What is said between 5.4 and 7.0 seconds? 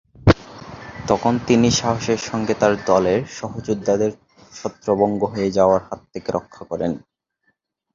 যাওয়ার হাত থেকে রক্ষা করেন।